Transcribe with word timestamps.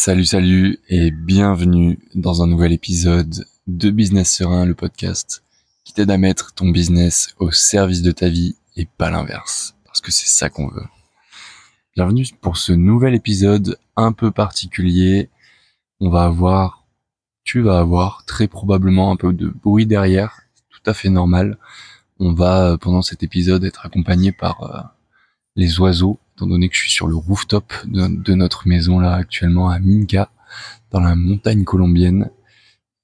Salut, 0.00 0.26
salut 0.26 0.78
et 0.88 1.10
bienvenue 1.10 1.98
dans 2.14 2.40
un 2.40 2.46
nouvel 2.46 2.72
épisode 2.72 3.44
de 3.66 3.90
Business 3.90 4.32
Serein, 4.32 4.64
le 4.64 4.76
podcast 4.76 5.42
qui 5.84 5.92
t'aide 5.92 6.12
à 6.12 6.18
mettre 6.18 6.54
ton 6.54 6.68
business 6.68 7.34
au 7.40 7.50
service 7.50 8.00
de 8.00 8.12
ta 8.12 8.28
vie 8.28 8.54
et 8.76 8.86
pas 8.86 9.10
l'inverse, 9.10 9.74
parce 9.84 10.00
que 10.00 10.12
c'est 10.12 10.28
ça 10.28 10.50
qu'on 10.50 10.68
veut. 10.68 10.86
Bienvenue 11.96 12.24
pour 12.40 12.58
ce 12.58 12.72
nouvel 12.72 13.16
épisode 13.16 13.76
un 13.96 14.12
peu 14.12 14.30
particulier. 14.30 15.30
On 15.98 16.10
va 16.10 16.26
avoir, 16.26 16.86
tu 17.42 17.60
vas 17.60 17.80
avoir 17.80 18.24
très 18.24 18.46
probablement 18.46 19.10
un 19.10 19.16
peu 19.16 19.32
de 19.32 19.48
bruit 19.48 19.84
derrière, 19.84 20.42
tout 20.70 20.88
à 20.88 20.94
fait 20.94 21.10
normal. 21.10 21.58
On 22.20 22.34
va 22.34 22.78
pendant 22.80 23.02
cet 23.02 23.24
épisode 23.24 23.64
être 23.64 23.84
accompagné 23.84 24.30
par 24.30 24.62
euh, 24.62 24.80
les 25.56 25.80
oiseaux 25.80 26.20
étant 26.38 26.46
donné 26.46 26.68
que 26.68 26.76
je 26.76 26.82
suis 26.82 26.92
sur 26.92 27.08
le 27.08 27.16
rooftop 27.16 27.74
de, 27.84 28.34
notre 28.34 28.68
maison 28.68 29.00
là 29.00 29.14
actuellement 29.14 29.70
à 29.70 29.80
Minka, 29.80 30.30
dans 30.92 31.00
la 31.00 31.16
montagne 31.16 31.64
colombienne, 31.64 32.30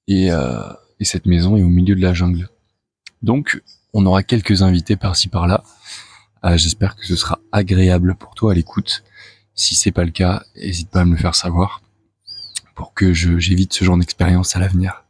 et, 0.07 0.31
euh, 0.31 0.71
et 1.01 1.05
cette 1.05 1.25
maison 1.25 1.57
est 1.57 1.63
au 1.63 1.67
milieu 1.67 1.95
de 1.95 2.01
la 2.01 2.13
jungle. 2.13 2.47
Donc, 3.23 3.61
on 3.93 4.05
aura 4.05 4.23
quelques 4.23 4.61
invités 4.61 4.95
par-ci 4.95 5.27
par-là. 5.27 5.65
Euh, 6.45 6.55
j'espère 6.55 6.95
que 6.95 7.05
ce 7.05 7.17
sera 7.17 7.39
agréable 7.51 8.15
pour 8.15 8.35
toi 8.35 8.53
à 8.53 8.55
l'écoute. 8.55 9.03
Si 9.53 9.75
c'est 9.75 9.91
pas 9.91 10.05
le 10.05 10.11
cas, 10.11 10.43
n'hésite 10.55 10.89
pas 10.89 11.01
à 11.01 11.05
me 11.05 11.11
le 11.11 11.17
faire 11.17 11.35
savoir 11.35 11.81
pour 12.73 12.93
que 12.93 13.11
j'évite 13.11 13.73
ce 13.73 13.83
genre 13.83 13.97
d'expérience 13.97 14.55
à 14.55 14.59
l'avenir. 14.59 15.03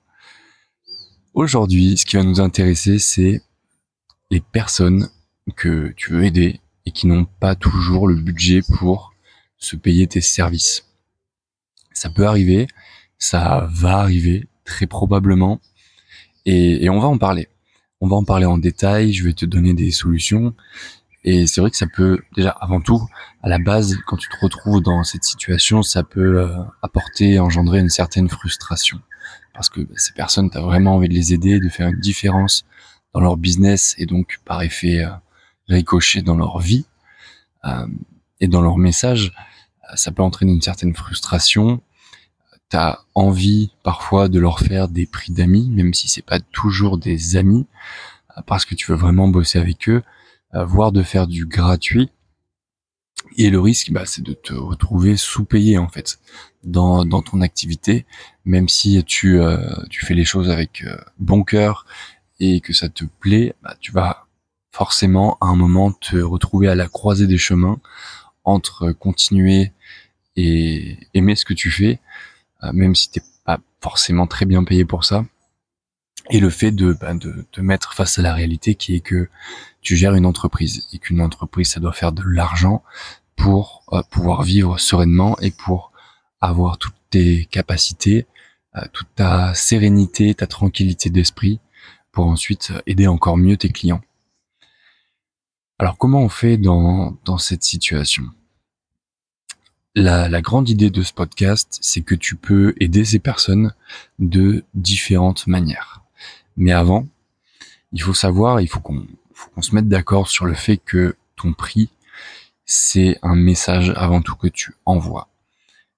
Aujourd'hui, 1.36 1.96
ce 1.96 2.08
qui 2.08 2.16
va 2.16 2.24
nous 2.24 2.42
intéresser, 2.42 2.98
c'est 2.98 3.44
les 4.32 4.42
personnes 4.42 5.10
que 5.56 5.94
tu 5.96 6.12
veux 6.12 6.24
aider 6.24 6.60
et 6.86 6.92
qui 6.92 7.08
n'ont 7.08 7.26
pas 7.26 7.56
toujours 7.56 8.08
le 8.08 8.16
budget 8.16 8.62
pour 8.78 9.14
se 9.58 9.76
payer 9.76 10.08
tes 10.08 10.22
services. 10.22 10.86
Ça 11.92 12.10
peut 12.10 12.28
arriver, 12.28 12.68
ça 13.18 13.68
va 13.72 14.00
arriver 14.00 14.48
très 14.66 14.88
probablement, 14.88 15.62
et, 16.46 16.90
on 16.90 17.00
va 17.00 17.08
en 17.08 17.18
parler. 17.18 17.48
On 18.02 18.08
va 18.08 18.16
en 18.16 18.24
parler 18.24 18.46
en 18.46 18.58
détail, 18.58 19.14
je 19.14 19.24
vais 19.24 19.34
te 19.34 19.46
donner 19.46 19.74
des 19.74 19.92
solutions. 19.92 20.54
Et 21.24 21.48
c'est 21.48 21.60
vrai 21.60 21.72
que 21.72 21.78
ça 21.78 21.88
peut, 21.88 22.20
déjà, 22.36 22.52
avant 22.52 22.82
tout, 22.82 23.02
à 23.42 23.50
la 23.50 23.58
base, 23.58 23.98
quand 24.06 24.18
tu 24.18 24.30
te 24.30 24.38
retrouves 24.40 24.82
dans 24.82 25.04
cette 25.04 25.24
situation, 25.24 25.82
ça 25.82 26.04
peut 26.04 26.40
euh, 26.40 26.56
apporter, 26.84 27.40
engendrer 27.40 27.80
une 27.80 27.90
certaine 27.90 28.30
frustration. 28.30 29.00
Parce 29.54 29.70
que 29.70 29.82
ces 29.96 30.14
personnes, 30.14 30.52
tu 30.52 30.58
as 30.58 30.62
vraiment 30.62 30.96
envie 30.96 31.10
de 31.10 31.16
les 31.16 31.34
aider, 31.34 31.60
de 31.60 31.70
faire 31.70 31.88
une 31.88 32.00
différence 32.00 32.66
dans 33.14 33.22
leur 33.22 33.38
business 33.38 33.96
et 33.98 34.06
donc 34.06 34.40
par 34.46 34.62
effet 34.62 35.04
euh, 35.04 35.10
ricocher 35.68 36.22
dans 36.22 36.36
leur 36.36 36.60
vie 36.60 36.86
euh, 37.66 37.88
et 38.40 38.48
dans 38.48 38.62
leur 38.62 38.78
message, 38.78 39.34
euh, 39.84 39.96
ça 39.96 40.12
peut 40.12 40.24
entraîner 40.24 40.52
une 40.52 40.62
certaine 40.62 40.96
frustration. 40.96 41.82
T'as 42.70 43.00
envie 43.14 43.72
parfois 43.84 44.28
de 44.28 44.40
leur 44.40 44.60
faire 44.60 44.88
des 44.88 45.06
prix 45.06 45.32
d'amis, 45.32 45.70
même 45.70 45.94
si 45.94 46.08
c'est 46.08 46.26
pas 46.26 46.40
toujours 46.40 46.98
des 46.98 47.38
amis, 47.38 47.68
euh, 48.38 48.42
parce 48.46 48.66
que 48.66 48.76
tu 48.76 48.92
veux 48.92 48.98
vraiment 48.98 49.28
bosser 49.28 49.60
avec 49.60 49.90
eux, 49.90 50.04
voire 50.54 50.94
de 50.94 51.04
faire 51.04 51.28
du 51.28 51.46
gratuit. 51.46 52.10
Et 53.36 53.50
le 53.50 53.60
risque, 53.60 53.92
bah, 53.92 54.06
c'est 54.06 54.22
de 54.22 54.32
te 54.32 54.54
retrouver 54.54 55.18
sous-payé 55.18 55.78
en 55.78 55.90
fait 55.90 56.18
dans, 56.64 57.04
dans 57.04 57.22
ton 57.22 57.42
activité, 57.42 58.06
même 58.46 58.70
si 58.70 59.04
tu, 59.04 59.42
tu 59.90 60.06
fais 60.06 60.14
les 60.14 60.24
choses 60.24 60.50
avec 60.50 60.86
bon 61.20 61.44
cœur 61.44 61.86
et 62.40 62.62
que 62.62 62.72
ça 62.72 62.88
te 62.88 63.04
plaît, 63.04 63.54
bah, 63.64 63.76
tu 63.82 63.92
vas 63.92 64.25
forcément 64.76 65.38
à 65.40 65.46
un 65.46 65.56
moment 65.56 65.94
te 65.94 66.18
retrouver 66.18 66.68
à 66.68 66.76
la 66.76 66.90
croisée 66.90 67.28
des 67.28 67.38
chemins 67.38 67.80
entre 68.44 68.92
continuer 68.92 69.72
et 70.36 70.98
aimer 71.14 71.38
ce 71.38 71.46
que 71.46 71.54
tu 71.54 71.72
fais, 71.72 72.02
euh, 72.62 72.74
même 72.74 72.94
si 72.94 73.10
t'es 73.10 73.22
pas 73.46 73.60
forcément 73.80 74.28
très 74.28 74.46
bien 74.46 74.66
payé 74.66 74.84
pour 74.84 75.06
ça, 75.06 75.24
et 76.30 76.42
le 76.42 76.50
fait 76.50 76.72
de, 76.72 76.92
bah, 76.92 77.14
de 77.14 77.46
te 77.54 77.62
mettre 77.62 77.94
face 77.94 78.20
à 78.20 78.22
la 78.22 78.34
réalité 78.34 78.76
qui 78.76 78.96
est 78.96 79.00
que 79.00 79.30
tu 79.82 79.96
gères 79.96 80.14
une 80.14 80.26
entreprise 80.26 80.86
et 80.92 81.00
qu'une 81.00 81.22
entreprise 81.22 81.70
ça 81.70 81.80
doit 81.80 81.94
faire 81.94 82.12
de 82.12 82.24
l'argent 82.24 82.84
pour 83.38 83.86
euh, 83.94 84.02
pouvoir 84.12 84.44
vivre 84.44 84.78
sereinement 84.78 85.40
et 85.40 85.52
pour 85.52 85.94
avoir 86.42 86.78
toutes 86.78 87.00
tes 87.12 87.46
capacités, 87.46 88.28
euh, 88.76 88.82
toute 88.92 89.08
ta 89.16 89.54
sérénité, 89.54 90.36
ta 90.36 90.48
tranquillité 90.48 91.10
d'esprit 91.10 91.62
pour 92.12 92.28
ensuite 92.28 92.74
aider 92.88 93.08
encore 93.08 93.38
mieux 93.38 93.56
tes 93.56 93.70
clients. 93.70 94.02
Alors 95.78 95.98
comment 95.98 96.22
on 96.22 96.30
fait 96.30 96.56
dans, 96.56 97.18
dans 97.26 97.38
cette 97.38 97.64
situation? 97.64 98.24
La, 99.94 100.30
la, 100.30 100.42
grande 100.42 100.70
idée 100.70 100.90
de 100.90 101.04
ce 101.04 101.12
podcast, 101.12 101.78
c'est 101.82 102.02
que 102.02 102.16
tu 102.16 102.36
peux 102.36 102.74
aider 102.80 103.04
ces 103.04 103.20
personnes 103.20 103.74
de 104.20 104.64
différentes 104.74 105.48
manières. 105.48 106.02
Mais 106.56 106.72
avant, 106.72 107.08
il 107.92 108.02
faut 108.02 108.14
savoir, 108.14 108.62
il 108.62 108.68
faut 108.68 108.80
qu'on 108.80 109.06
se 109.62 109.76
mette 109.76 109.90
d'accord 109.90 110.30
sur 110.30 110.46
le 110.46 110.54
fait 110.54 110.78
que 110.78 111.18
ton 111.36 111.54
prix, 111.54 111.90
c'est 112.66 113.20
un 113.22 113.36
message 113.36 113.92
avant 113.98 114.22
tout 114.22 114.36
que 114.36 114.48
tu 114.48 114.74
envoies. 114.86 115.28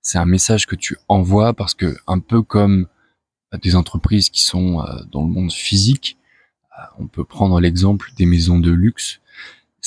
C'est 0.02 0.18
un 0.18 0.26
message 0.26 0.66
que 0.66 0.76
tu 0.76 0.98
envoies 1.08 1.54
parce 1.54 1.76
que 1.76 1.98
un 2.08 2.20
peu 2.20 2.42
comme 2.42 2.88
des 3.62 3.76
entreprises 3.76 4.30
qui 4.30 4.42
sont 4.42 4.82
euh, 4.82 5.04
dans 5.12 5.22
le 5.22 5.30
monde 5.30 5.52
physique, 5.52 6.18
euh, 6.78 6.84
on 7.00 7.08
peut 7.08 7.24
prendre 7.24 7.60
l'exemple 7.60 8.12
des 8.18 8.26
maisons 8.26 8.60
de 8.60 8.72
luxe 8.72 9.22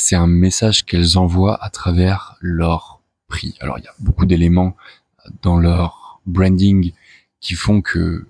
c'est 0.00 0.16
un 0.16 0.26
message 0.26 0.86
qu'elles 0.86 1.18
envoient 1.18 1.62
à 1.62 1.68
travers 1.68 2.36
leur 2.40 3.02
prix. 3.28 3.54
Alors 3.60 3.78
il 3.78 3.84
y 3.84 3.88
a 3.88 3.94
beaucoup 3.98 4.24
d'éléments 4.24 4.74
dans 5.42 5.58
leur 5.58 6.20
branding 6.24 6.92
qui 7.38 7.54
font 7.54 7.82
que 7.82 8.26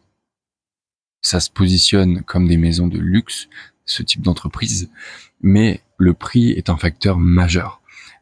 ça 1.23 1.39
se 1.39 1.49
positionne 1.49 2.23
comme 2.23 2.49
des 2.49 2.57
maisons 2.57 2.89
de 2.89 2.99
luxe, 2.99 3.49
ce 3.85 4.03
type 4.03 4.23
d'entreprise, 4.23 4.91
mais 5.43 5.81
le 5.97 6.13
prix 6.13 6.51
est 6.51 6.71
un 6.71 6.77
facteur 6.77 7.19
majeur 7.19 7.81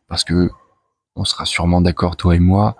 parce 0.08 0.24
que 0.24 0.50
on 1.16 1.24
sera 1.24 1.46
sûrement 1.46 1.80
d'accord 1.80 2.16
toi 2.16 2.36
et 2.36 2.40
moi, 2.40 2.76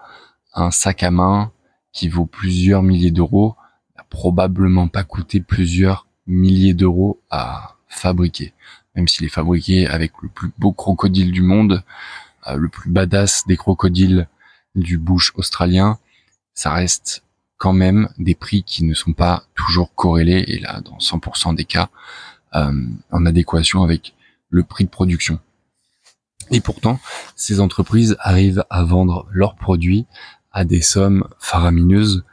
un 0.53 0.71
sac 0.71 1.03
à 1.03 1.11
main 1.11 1.51
qui 1.93 2.09
vaut 2.09 2.27
plusieurs 2.27 2.83
milliers 2.83 3.11
d'euros 3.11 3.57
n'a 3.97 4.05
probablement 4.05 4.87
pas 4.87 5.03
coûté 5.03 5.41
plusieurs 5.41 6.07
milliers 6.27 6.75
d'euros 6.75 7.23
à 7.31 7.77
fabriquer 7.89 8.53
même 8.95 9.09
s'il 9.09 9.27
est 9.27 9.31
fabriqué 9.31 9.87
avec 9.87 10.13
le 10.23 10.29
plus 10.29 10.51
beau 10.59 10.73
crocodile 10.73 11.33
du 11.33 11.43
monde, 11.43 11.83
euh, 12.47 12.57
le 12.57 12.69
plus 12.69 12.91
badass 12.91 13.47
des 13.47 13.57
crocodiles 13.57 14.29
du 14.75 14.99
bush 14.99 15.33
australien, 15.37 15.99
ça 16.55 16.73
reste 16.73 17.23
quand 17.57 17.73
même 17.73 18.09
des 18.19 18.35
prix 18.35 18.63
qui 18.63 18.85
ne 18.85 18.95
sont 18.95 19.13
pas 19.13 19.45
toujours 19.55 19.95
corrélés, 19.95 20.45
et 20.47 20.61
là, 20.61 20.81
dans 20.81 20.99
100% 20.99 21.55
des 21.55 21.65
cas, 21.65 21.91
euh, 22.55 22.73
en 23.11 23.27
adéquation 23.27 23.83
avec 23.83 24.15
le 24.49 24.63
prix 24.63 24.85
de 24.85 24.91
production. 24.91 25.41
Et 26.51 26.61
pourtant, 26.61 26.99
ces 27.37 27.61
entreprises 27.61 28.17
arrivent 28.21 28.65
à 28.71 28.83
vendre 28.85 29.27
leurs 29.31 29.57
produits 29.57 30.07
à 30.53 30.65
des 30.65 30.81
sommes 30.81 31.29
faramineuses, 31.39 32.25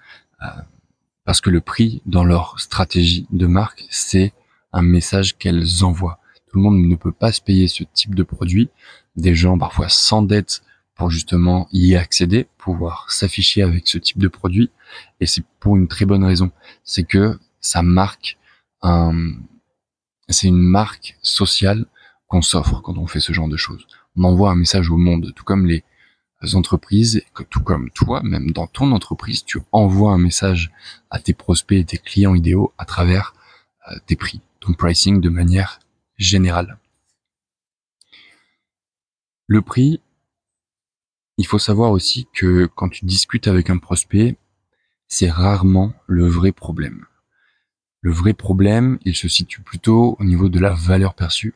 euh, 0.42 0.48
parce 1.26 1.42
que 1.42 1.50
le 1.50 1.60
prix 1.60 2.02
dans 2.06 2.24
leur 2.24 2.60
stratégie 2.60 3.28
de 3.32 3.48
marque, 3.48 3.84
c'est 3.90 4.34
un 4.72 4.84
message 4.84 5.38
qu'elles 5.38 5.84
envoient 5.84 6.20
tout 6.56 6.60
le 6.60 6.70
monde 6.70 6.88
ne 6.88 6.96
peut 6.96 7.12
pas 7.12 7.34
se 7.34 7.42
payer 7.42 7.68
ce 7.68 7.84
type 7.84 8.16
de 8.16 8.24
produit. 8.24 8.70
Des 9.18 9.36
gens 9.36 9.58
parfois 9.58 9.90
s'endettent 9.90 10.64
pour 10.96 11.10
justement 11.10 11.68
y 11.74 11.98
accéder, 11.98 12.48
pouvoir 12.58 13.12
s'afficher 13.12 13.62
avec 13.62 13.90
ce 13.90 13.98
type 13.98 14.20
de 14.20 14.30
produit. 14.30 14.72
Et 15.20 15.26
c'est 15.26 15.44
pour 15.60 15.76
une 15.76 15.90
très 15.90 16.06
bonne 16.06 16.24
raison. 16.24 16.52
C'est 16.86 17.04
que 17.04 17.38
ça 17.60 17.82
marque 17.82 18.38
un, 18.84 19.34
c'est 20.30 20.48
une 20.48 20.62
marque 20.62 21.18
sociale 21.22 21.88
qu'on 22.28 22.42
s'offre 22.42 22.80
quand 22.80 22.98
on 22.98 23.06
fait 23.06 23.20
ce 23.20 23.34
genre 23.34 23.50
de 23.50 23.58
choses. 23.58 23.86
On 24.16 24.24
envoie 24.24 24.52
un 24.52 24.56
message 24.56 24.90
au 24.90 24.96
monde, 24.96 25.34
tout 25.36 25.44
comme 25.44 25.66
les 25.66 25.84
entreprises, 26.54 27.22
tout 27.50 27.64
comme 27.64 27.90
toi, 27.90 28.22
même 28.24 28.52
dans 28.52 28.68
ton 28.68 28.94
entreprise, 28.94 29.44
tu 29.44 29.60
envoies 29.74 30.14
un 30.14 30.20
message 30.20 30.72
à 31.10 31.20
tes 31.20 31.34
prospects 31.34 31.78
et 31.78 31.84
tes 31.84 31.98
clients 31.98 32.34
idéaux 32.34 32.72
à 32.78 32.86
travers 32.86 33.34
euh, 33.92 33.96
tes 34.06 34.16
prix, 34.16 34.40
ton 34.62 34.72
pricing 34.72 35.20
de 35.20 35.28
manière 35.28 35.80
général. 36.18 36.78
Le 39.48 39.62
prix, 39.62 40.02
il 41.38 41.46
faut 41.46 41.60
savoir 41.60 41.92
aussi 41.92 42.28
que 42.34 42.66
quand 42.76 42.90
tu 42.90 43.06
discutes 43.06 43.48
avec 43.48 43.70
un 43.70 43.78
prospect, 43.78 44.38
c'est 45.08 45.30
rarement 45.30 45.94
le 46.08 46.28
vrai 46.28 46.52
problème. 46.52 47.06
Le 48.02 48.12
vrai 48.12 48.34
problème, 48.34 48.98
il 49.04 49.16
se 49.16 49.28
situe 49.28 49.62
plutôt 49.62 50.16
au 50.20 50.24
niveau 50.24 50.50
de 50.50 50.60
la 50.60 50.74
valeur 50.74 51.14
perçue 51.14 51.54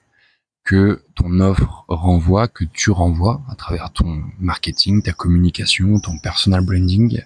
que 0.64 1.04
ton 1.16 1.40
offre 1.40 1.86
renvoie, 1.88 2.48
que 2.48 2.64
tu 2.66 2.92
renvoies 2.92 3.42
à 3.50 3.56
travers 3.56 3.92
ton 3.92 4.24
marketing, 4.40 5.02
ta 5.02 5.14
communication, 5.14 6.00
ton 6.00 6.20
personal 6.20 6.64
branding. 6.66 7.24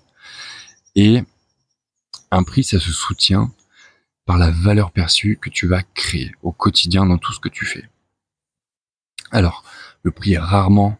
Et 0.95 1.24
un 2.31 2.44
prix, 2.44 2.63
ça 2.63 2.79
se 2.79 2.91
soutient 2.91 3.51
par 4.25 4.37
la 4.37 4.51
valeur 4.51 4.91
perçue 4.91 5.37
que 5.41 5.49
tu 5.49 5.67
vas 5.67 5.83
créer 5.83 6.31
au 6.41 6.51
quotidien 6.51 7.05
dans 7.05 7.17
tout 7.17 7.33
ce 7.33 7.39
que 7.39 7.49
tu 7.49 7.65
fais. 7.65 7.89
Alors, 9.31 9.63
le 10.03 10.11
prix 10.11 10.33
est 10.33 10.39
rarement 10.39 10.97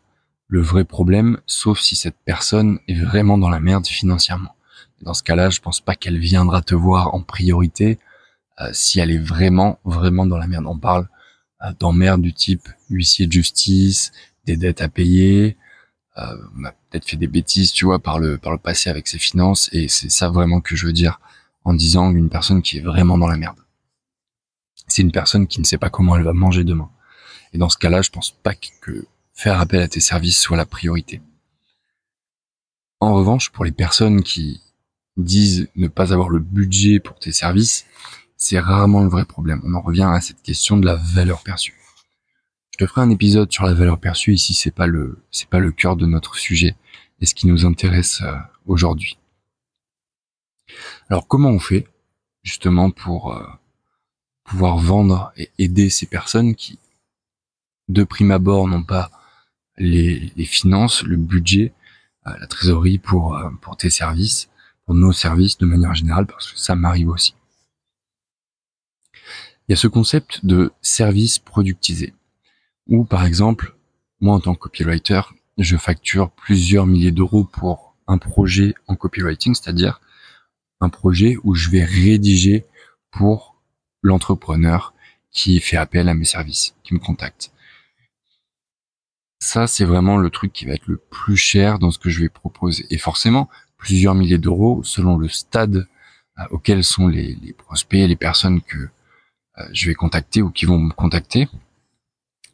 le 0.48 0.62
vrai 0.62 0.84
problème, 0.84 1.40
sauf 1.46 1.80
si 1.80 1.96
cette 1.96 2.18
personne 2.26 2.80
est 2.88 3.00
vraiment 3.00 3.38
dans 3.38 3.50
la 3.50 3.60
merde 3.60 3.88
financièrement. 3.88 4.56
Dans 5.02 5.14
ce 5.14 5.24
cas-là, 5.24 5.50
je 5.50 5.62
pense 5.62 5.82
pas 5.82 5.96
qu'elle 5.96 6.20
viendra 6.20 6.62
te 6.62 6.76
voir 6.76 7.14
en 7.16 7.22
priorité 7.22 8.00
euh, 8.62 8.70
si 8.72 9.00
elle 9.00 9.12
est 9.12 9.18
vraiment, 9.18 9.80
vraiment 9.84 10.26
dans 10.26 10.38
la 10.38 10.48
merde. 10.48 10.66
On 10.68 10.78
parle 10.78 11.08
euh, 11.64 11.72
d'emmerde 11.80 12.22
du 12.22 12.34
type 12.34 12.68
huissier 12.90 13.26
de 13.26 13.32
justice, 13.32 14.12
des 14.46 14.58
dettes 14.58 14.82
à 14.82 14.90
payer, 14.90 15.58
euh, 16.18 16.36
on 16.56 16.66
a 16.66 16.72
peut-être 16.72 17.06
fait 17.06 17.18
des 17.18 17.28
bêtises, 17.28 17.72
tu 17.72 17.86
vois, 17.86 18.00
par 18.00 18.20
le 18.20 18.38
par 18.38 18.52
le 18.52 18.60
passé 18.60 18.90
avec 18.90 19.08
ses 19.08 19.18
finances, 19.18 19.70
et 19.74 19.88
c'est 19.88 20.12
ça 20.12 20.30
vraiment 20.30 20.62
que 20.62 20.76
je 20.76 20.86
veux 20.86 20.94
dire 20.94 21.20
en 21.64 21.74
disant 21.74 22.12
une 22.12 22.30
personne 22.30 22.62
qui 22.62 22.78
est 22.78 22.82
vraiment 22.82 23.18
dans 23.18 23.28
la 23.28 23.38
merde. 23.38 23.60
C'est 24.88 25.02
une 25.02 25.12
personne 25.12 25.48
qui 25.48 25.60
ne 25.60 25.66
sait 25.66 25.78
pas 25.78 25.90
comment 25.90 26.16
elle 26.16 26.24
va 26.24 26.34
manger 26.34 26.64
demain. 26.64 26.90
Et 27.54 27.58
dans 27.58 27.70
ce 27.70 27.78
cas-là, 27.78 28.02
je 28.02 28.10
pense 28.10 28.32
pas 28.32 28.54
que 28.54 29.06
faire 29.34 29.60
appel 29.60 29.82
à 29.82 29.88
tes 29.88 30.00
services 30.00 30.40
soit 30.40 30.58
la 30.58 30.66
priorité. 30.66 31.22
En 33.00 33.14
revanche, 33.14 33.50
pour 33.50 33.66
les 33.66 33.72
personnes 33.72 34.24
qui 34.24 34.62
disent 35.18 35.70
ne 35.76 35.88
pas 35.88 36.14
avoir 36.14 36.30
le 36.30 36.40
budget 36.40 37.00
pour 37.00 37.20
tes 37.20 37.32
services, 37.32 37.86
c'est 38.38 38.60
rarement 38.60 39.02
le 39.02 39.10
vrai 39.10 39.26
problème. 39.26 39.62
On 39.64 39.74
en 39.74 39.82
revient 39.82 40.10
à 40.10 40.22
cette 40.22 40.42
question 40.42 40.78
de 40.78 40.86
la 40.86 40.96
valeur 40.96 41.44
perçue. 41.44 41.76
Je 42.72 42.78
te 42.78 42.88
ferai 42.88 43.02
un 43.02 43.10
épisode 43.10 43.52
sur 43.52 43.66
la 43.66 43.74
valeur 43.74 44.00
perçue 44.00 44.34
ici, 44.34 44.54
c'est 44.54 44.72
pas 44.72 44.88
le 44.88 45.20
c'est 45.32 45.48
pas 45.48 45.60
le 45.60 45.72
cœur 45.72 45.96
de 45.96 46.08
notre 46.08 46.36
sujet 46.36 46.76
et 47.22 47.26
ce 47.26 47.36
qui 47.36 47.46
nous 47.46 47.66
intéresse 47.66 48.22
euh, 48.22 48.36
aujourd'hui. 48.66 49.18
Alors 51.10 51.28
comment 51.28 51.50
on 51.50 51.60
fait 51.60 51.88
justement 52.44 52.92
pour 52.92 53.34
euh, 53.34 53.46
pouvoir 54.44 54.78
vendre 54.78 55.32
et 55.38 55.50
aider 55.58 55.90
ces 55.90 56.06
personnes 56.06 56.56
qui 56.56 56.80
de 57.90 58.04
prime 58.04 58.32
abord 58.32 58.68
n'ont 58.68 58.84
pas 58.84 59.12
les, 59.78 60.32
finances, 60.46 61.04
le 61.04 61.18
budget, 61.18 61.74
euh, 62.28 62.38
la 62.40 62.48
trésorerie 62.48 63.00
pour 63.00 63.40
pour 63.62 63.78
tes 63.78 63.90
services, 63.90 64.50
pour 64.86 64.96
nos 64.96 65.14
services 65.14 65.58
de 65.58 65.66
manière 65.66 65.94
générale 65.94 66.26
parce 66.26 66.52
que 66.52 66.60
ça 66.60 66.76
m'arrive 66.76 67.10
aussi. 67.10 67.36
Il 69.68 69.72
y 69.72 69.74
a 69.74 69.78
ce 69.78 69.88
concept 69.88 70.46
de 70.46 70.72
service 70.82 71.40
productisé 71.40 72.14
où 72.88 73.06
par 73.06 73.26
exemple, 73.26 73.76
moi 74.20 74.36
en 74.36 74.40
tant 74.40 74.56
que 74.56 74.60
copywriter, 74.60 75.22
je 75.58 75.78
facture 75.78 76.32
plusieurs 76.32 76.86
milliers 76.86 77.12
d'euros 77.12 77.44
pour 77.44 77.96
un 78.08 78.18
projet 78.18 78.74
en 78.88 78.96
copywriting, 78.96 79.54
c'est-à-dire 79.56 80.02
un 80.84 80.90
projet 80.90 81.38
où 81.44 81.56
je 81.56 81.70
vais 81.70 81.84
rédiger 81.84 82.66
pour 83.12 83.56
l'entrepreneur 84.02 84.94
qui 85.32 85.60
fait 85.60 85.78
appel 85.78 86.10
à 86.10 86.14
mes 86.14 86.26
services, 86.26 86.76
qui 86.84 86.94
me 86.94 87.00
contacte. 87.00 87.52
Ça, 89.40 89.68
c'est 89.68 89.86
vraiment 89.86 90.18
le 90.18 90.30
truc 90.30 90.54
qui 90.54 90.66
va 90.66 90.74
être 90.74 90.88
le 90.88 90.98
plus 90.98 91.38
cher 91.38 91.80
dans 91.80 91.92
ce 91.92 92.00
que 92.00 92.10
je 92.10 92.22
vais 92.22 92.30
proposer. 92.30 92.86
Et 92.90 92.98
forcément, 92.98 93.50
plusieurs 93.78 94.16
milliers 94.16 94.38
d'euros 94.38 94.82
selon 94.84 95.18
le 95.18 95.28
stade 95.28 95.88
euh, 96.40 96.44
auquel 96.52 96.84
sont 96.84 97.08
les, 97.08 97.36
prospects, 97.58 98.08
les 98.08 98.16
personnes 98.16 98.62
que 98.62 98.78
euh, 98.78 99.64
je 99.74 99.88
vais 99.88 99.96
contacter 99.96 100.42
ou 100.42 100.50
qui 100.50 100.66
vont 100.66 100.80
me 100.80 100.94
contacter 100.94 101.50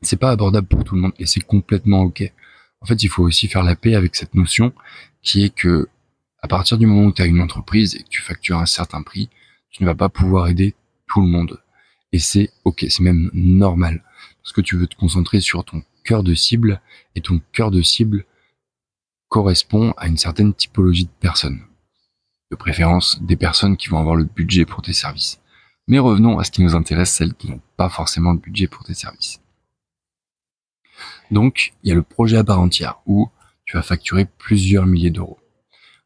c'est 0.01 0.17
pas 0.17 0.31
abordable 0.31 0.67
pour 0.67 0.83
tout 0.83 0.95
le 0.95 1.01
monde 1.01 1.13
et 1.19 1.25
c'est 1.25 1.41
complètement 1.41 2.01
ok. 2.01 2.31
En 2.81 2.85
fait, 2.85 3.03
il 3.03 3.09
faut 3.09 3.23
aussi 3.23 3.47
faire 3.47 3.63
la 3.63 3.75
paix 3.75 3.95
avec 3.95 4.15
cette 4.15 4.35
notion 4.35 4.73
qui 5.21 5.43
est 5.43 5.53
que 5.53 5.89
à 6.41 6.47
partir 6.47 6.77
du 6.77 6.85
moment 6.85 7.07
où 7.07 7.11
tu 7.11 7.21
as 7.21 7.25
une 7.25 7.41
entreprise 7.41 7.95
et 7.95 8.03
que 8.03 8.09
tu 8.09 8.21
factures 8.21 8.57
un 8.57 8.65
certain 8.65 9.01
prix, 9.01 9.29
tu 9.69 9.83
ne 9.83 9.87
vas 9.87 9.95
pas 9.95 10.09
pouvoir 10.09 10.47
aider 10.47 10.75
tout 11.07 11.21
le 11.21 11.27
monde. 11.27 11.61
Et 12.11 12.19
c'est 12.19 12.51
ok, 12.63 12.85
c'est 12.89 13.03
même 13.03 13.29
normal 13.33 14.03
parce 14.41 14.53
que 14.53 14.61
tu 14.61 14.77
veux 14.77 14.87
te 14.87 14.95
concentrer 14.95 15.41
sur 15.41 15.63
ton 15.63 15.83
cœur 16.03 16.23
de 16.23 16.33
cible 16.33 16.81
et 17.15 17.21
ton 17.21 17.41
cœur 17.51 17.71
de 17.71 17.81
cible 17.81 18.25
correspond 19.27 19.93
à 19.97 20.07
une 20.07 20.17
certaine 20.17 20.53
typologie 20.53 21.05
de 21.05 21.11
personnes. 21.19 21.61
De 22.51 22.55
préférence, 22.55 23.21
des 23.21 23.35
personnes 23.35 23.77
qui 23.77 23.89
vont 23.89 23.99
avoir 23.99 24.15
le 24.15 24.23
budget 24.23 24.65
pour 24.65 24.81
tes 24.81 24.93
services. 24.93 25.39
Mais 25.87 25.99
revenons 25.99 26.39
à 26.39 26.43
ce 26.43 26.51
qui 26.51 26.63
nous 26.63 26.75
intéresse, 26.75 27.13
celles 27.13 27.33
qui 27.33 27.49
n'ont 27.49 27.61
pas 27.77 27.89
forcément 27.89 28.31
le 28.31 28.39
budget 28.39 28.67
pour 28.67 28.83
tes 28.83 28.93
services. 28.93 29.39
Donc, 31.31 31.73
il 31.83 31.89
y 31.89 31.91
a 31.91 31.95
le 31.95 32.03
projet 32.03 32.37
à 32.37 32.43
part 32.43 32.59
entière 32.59 32.99
où 33.05 33.29
tu 33.65 33.77
vas 33.77 33.83
facturer 33.83 34.25
plusieurs 34.25 34.85
milliers 34.85 35.11
d'euros. 35.11 35.38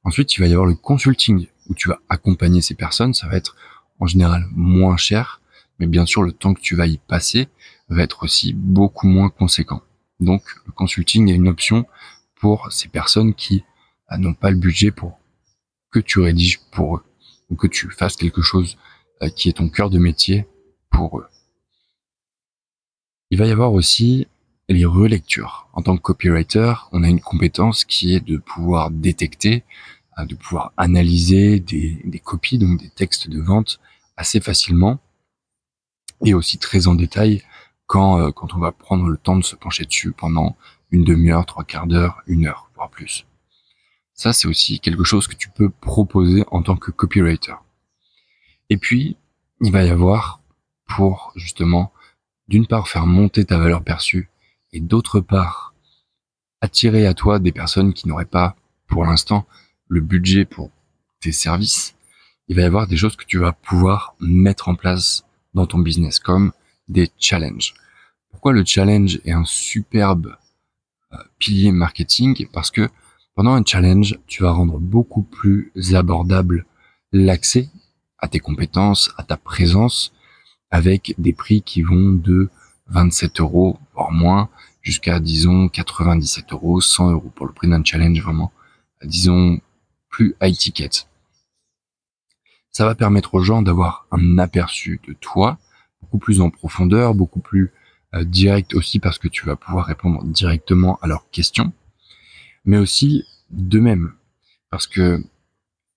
Ensuite, 0.03 0.35
il 0.35 0.41
va 0.41 0.47
y 0.47 0.51
avoir 0.51 0.65
le 0.65 0.75
consulting 0.75 1.47
où 1.69 1.75
tu 1.75 1.89
vas 1.89 1.99
accompagner 2.09 2.61
ces 2.61 2.75
personnes. 2.75 3.13
Ça 3.13 3.27
va 3.27 3.37
être 3.37 3.55
en 3.99 4.05
général 4.05 4.45
moins 4.51 4.97
cher, 4.97 5.41
mais 5.79 5.87
bien 5.87 6.05
sûr, 6.05 6.23
le 6.23 6.31
temps 6.31 6.53
que 6.53 6.61
tu 6.61 6.75
vas 6.75 6.87
y 6.87 6.97
passer 6.97 7.47
va 7.89 8.03
être 8.03 8.23
aussi 8.23 8.53
beaucoup 8.53 9.07
moins 9.07 9.29
conséquent. 9.29 9.81
Donc, 10.19 10.43
le 10.65 10.71
consulting 10.71 11.29
est 11.29 11.35
une 11.35 11.47
option 11.47 11.85
pour 12.35 12.71
ces 12.71 12.89
personnes 12.89 13.33
qui 13.33 13.63
ah, 14.07 14.17
n'ont 14.17 14.33
pas 14.33 14.51
le 14.51 14.57
budget 14.57 14.91
pour 14.91 15.19
que 15.91 15.99
tu 15.99 16.19
rédiges 16.19 16.59
pour 16.71 16.97
eux 16.97 17.03
ou 17.49 17.55
que 17.55 17.67
tu 17.67 17.89
fasses 17.89 18.15
quelque 18.15 18.41
chose 18.41 18.77
euh, 19.21 19.29
qui 19.29 19.49
est 19.49 19.53
ton 19.53 19.69
cœur 19.69 19.89
de 19.89 19.99
métier 19.99 20.47
pour 20.89 21.19
eux. 21.19 21.27
Il 23.29 23.37
va 23.37 23.47
y 23.47 23.51
avoir 23.51 23.73
aussi 23.73 24.27
les 24.73 24.85
relectures. 24.85 25.67
En 25.73 25.81
tant 25.81 25.95
que 25.95 26.01
copywriter, 26.01 26.73
on 26.91 27.03
a 27.03 27.09
une 27.09 27.21
compétence 27.21 27.85
qui 27.85 28.13
est 28.13 28.19
de 28.19 28.37
pouvoir 28.37 28.91
détecter, 28.91 29.63
euh, 30.19 30.25
de 30.25 30.35
pouvoir 30.35 30.73
analyser 30.77 31.59
des, 31.59 32.01
des 32.03 32.19
copies, 32.19 32.57
donc 32.57 32.79
des 32.79 32.89
textes 32.89 33.29
de 33.29 33.39
vente 33.39 33.79
assez 34.17 34.39
facilement 34.39 34.99
et 36.25 36.33
aussi 36.33 36.57
très 36.57 36.87
en 36.87 36.95
détail 36.95 37.41
quand, 37.87 38.19
euh, 38.19 38.31
quand 38.31 38.53
on 38.53 38.59
va 38.59 38.71
prendre 38.71 39.07
le 39.07 39.17
temps 39.17 39.35
de 39.35 39.43
se 39.43 39.55
pencher 39.55 39.85
dessus 39.85 40.11
pendant 40.11 40.55
une 40.91 41.03
demi-heure, 41.03 41.45
trois 41.45 41.63
quarts 41.63 41.87
d'heure, 41.87 42.21
une 42.27 42.45
heure, 42.45 42.69
voire 42.75 42.89
plus. 42.89 43.25
Ça, 44.13 44.31
c'est 44.31 44.47
aussi 44.47 44.79
quelque 44.79 45.03
chose 45.03 45.27
que 45.27 45.35
tu 45.35 45.49
peux 45.49 45.69
proposer 45.69 46.45
en 46.51 46.61
tant 46.61 46.75
que 46.75 46.91
copywriter. 46.91 47.55
Et 48.69 48.77
puis, 48.77 49.17
il 49.61 49.71
va 49.71 49.83
y 49.83 49.89
avoir 49.89 50.39
pour 50.87 51.33
justement, 51.35 51.91
d'une 52.47 52.67
part, 52.67 52.87
faire 52.87 53.07
monter 53.07 53.45
ta 53.45 53.57
valeur 53.57 53.83
perçue 53.83 54.29
et 54.73 54.81
d'autre 54.81 55.21
part 55.21 55.73
attirer 56.61 57.05
à 57.07 57.13
toi 57.13 57.39
des 57.39 57.51
personnes 57.51 57.93
qui 57.93 58.07
n'auraient 58.07 58.25
pas 58.25 58.55
pour 58.87 59.05
l'instant 59.05 59.45
le 59.87 60.01
budget 60.01 60.45
pour 60.45 60.71
tes 61.19 61.31
services, 61.31 61.95
il 62.47 62.55
va 62.55 62.63
y 62.63 62.65
avoir 62.65 62.87
des 62.87 62.97
choses 62.97 63.15
que 63.15 63.25
tu 63.25 63.37
vas 63.37 63.53
pouvoir 63.53 64.15
mettre 64.19 64.69
en 64.69 64.75
place 64.75 65.23
dans 65.53 65.65
ton 65.65 65.79
business 65.79 66.19
comme 66.19 66.51
des 66.87 67.09
challenges. 67.17 67.73
Pourquoi 68.31 68.53
le 68.53 68.65
challenge 68.65 69.19
est 69.25 69.31
un 69.31 69.45
superbe 69.45 70.35
euh, 71.13 71.17
pilier 71.39 71.71
marketing? 71.71 72.47
Parce 72.51 72.71
que 72.71 72.89
pendant 73.35 73.53
un 73.53 73.63
challenge, 73.65 74.19
tu 74.27 74.43
vas 74.43 74.51
rendre 74.51 74.79
beaucoup 74.79 75.23
plus 75.23 75.71
abordable 75.93 76.65
l'accès 77.11 77.69
à 78.19 78.27
tes 78.27 78.39
compétences, 78.39 79.11
à 79.17 79.23
ta 79.23 79.37
présence, 79.37 80.13
avec 80.71 81.13
des 81.17 81.33
prix 81.33 81.61
qui 81.61 81.81
vont 81.81 82.13
de 82.13 82.49
27 82.87 83.39
euros, 83.39 83.79
voire 83.93 84.11
moins, 84.11 84.49
jusqu'à, 84.83 85.19
disons, 85.19 85.69
97 85.69 86.51
euros, 86.53 86.81
100 86.81 87.11
euros 87.11 87.31
pour 87.33 87.47
le 87.47 87.53
prix 87.53 87.67
d'un 87.67 87.83
challenge 87.83 88.21
vraiment, 88.21 88.51
disons, 89.03 89.59
plus 90.09 90.35
high 90.41 90.55
ticket. 90.55 90.89
Ça 92.71 92.85
va 92.85 92.93
permettre 92.93 93.33
aux 93.33 93.43
gens 93.43 93.61
d'avoir 93.61 94.05
un 94.11 94.37
aperçu 94.37 94.99
de 95.07 95.13
toi, 95.13 95.57
beaucoup 96.01 96.19
plus 96.19 96.41
en 96.41 96.49
profondeur, 96.49 97.15
beaucoup 97.15 97.39
plus 97.39 97.71
euh, 98.13 98.23
direct 98.23 98.75
aussi 98.75 98.99
parce 98.99 99.17
que 99.17 99.27
tu 99.27 99.45
vas 99.45 99.55
pouvoir 99.55 99.85
répondre 99.85 100.23
directement 100.25 100.99
à 101.01 101.07
leurs 101.07 101.29
questions, 101.31 101.71
mais 102.65 102.77
aussi 102.77 103.25
de 103.49 103.79
même, 103.79 104.13
parce 104.69 104.87
que 104.87 105.23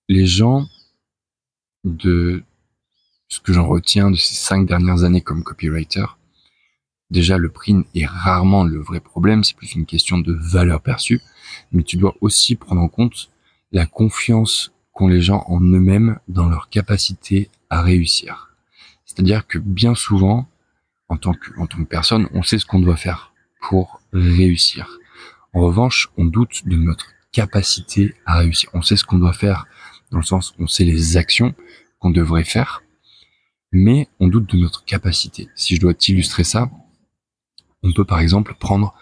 les 0.07 0.25
gens 0.25 0.67
de 1.83 2.43
ce 3.27 3.39
que 3.39 3.53
j'en 3.53 3.67
retiens 3.67 4.11
de 4.11 4.15
ces 4.15 4.35
cinq 4.35 4.65
dernières 4.67 5.03
années 5.03 5.21
comme 5.21 5.43
copywriter, 5.43 6.05
Déjà, 7.09 7.37
le 7.37 7.49
prix 7.49 7.75
est 7.95 8.05
rarement 8.05 8.63
le 8.63 8.79
vrai 8.79 8.99
problème, 8.99 9.43
c'est 9.43 9.55
plus 9.55 9.75
une 9.75 9.85
question 9.85 10.17
de 10.17 10.33
valeur 10.33 10.81
perçue, 10.81 11.21
mais 11.71 11.83
tu 11.83 11.97
dois 11.97 12.15
aussi 12.21 12.55
prendre 12.55 12.81
en 12.81 12.89
compte 12.89 13.29
la 13.71 13.85
confiance 13.85 14.71
qu'ont 14.91 15.07
les 15.07 15.21
gens 15.21 15.43
en 15.47 15.61
eux-mêmes 15.61 16.19
dans 16.27 16.49
leur 16.49 16.69
capacité 16.69 17.49
à 17.69 17.81
réussir. 17.81 18.49
C'est-à-dire 19.05 19.47
que 19.47 19.57
bien 19.57 19.95
souvent, 19.95 20.47
en 21.09 21.17
tant 21.17 21.33
que, 21.33 21.57
en 21.57 21.67
tant 21.67 21.77
que 21.77 21.83
personne, 21.83 22.27
on 22.33 22.43
sait 22.43 22.59
ce 22.59 22.65
qu'on 22.65 22.79
doit 22.79 22.97
faire 22.97 23.33
pour 23.61 24.01
réussir. 24.11 24.99
En 25.53 25.61
revanche, 25.61 26.09
on 26.17 26.25
doute 26.25 26.67
de 26.67 26.75
notre 26.75 27.07
capacité 27.31 28.15
à 28.25 28.39
réussir. 28.39 28.69
On 28.73 28.81
sait 28.81 28.97
ce 28.97 29.05
qu'on 29.05 29.17
doit 29.17 29.33
faire 29.33 29.65
dans 30.11 30.17
le 30.17 30.23
sens, 30.23 30.53
on 30.59 30.67
sait 30.67 30.85
les 30.85 31.17
actions 31.17 31.53
qu'on 31.99 32.11
devrait 32.11 32.43
faire, 32.43 32.83
mais 33.71 34.07
on 34.19 34.27
doute 34.27 34.49
de 34.49 34.57
notre 34.57 34.85
capacité. 34.85 35.49
Si 35.55 35.75
je 35.75 35.81
dois 35.81 35.93
t'illustrer 35.93 36.43
ça, 36.43 36.69
on 37.83 37.93
peut 37.93 38.05
par 38.05 38.19
exemple 38.19 38.55
prendre 38.59 38.93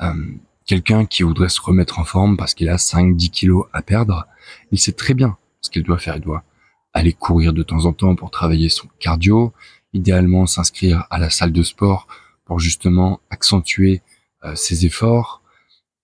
euh, 0.00 0.12
quelqu'un 0.66 1.06
qui 1.06 1.22
voudrait 1.22 1.48
se 1.48 1.60
remettre 1.60 1.98
en 1.98 2.04
forme 2.04 2.36
parce 2.36 2.54
qu'il 2.54 2.68
a 2.68 2.76
5-10 2.76 3.30
kilos 3.30 3.66
à 3.72 3.82
perdre. 3.82 4.26
Il 4.70 4.78
sait 4.78 4.92
très 4.92 5.14
bien 5.14 5.36
ce 5.60 5.70
qu'il 5.70 5.82
doit 5.82 5.98
faire. 5.98 6.16
Il 6.16 6.22
doit 6.22 6.44
aller 6.92 7.12
courir 7.12 7.52
de 7.52 7.62
temps 7.62 7.84
en 7.86 7.92
temps 7.92 8.14
pour 8.16 8.30
travailler 8.30 8.68
son 8.68 8.88
cardio, 8.98 9.52
idéalement 9.92 10.46
s'inscrire 10.46 11.06
à 11.10 11.18
la 11.18 11.30
salle 11.30 11.52
de 11.52 11.62
sport 11.62 12.06
pour 12.44 12.58
justement 12.58 13.20
accentuer 13.30 14.02
euh, 14.44 14.54
ses 14.54 14.86
efforts. 14.86 15.42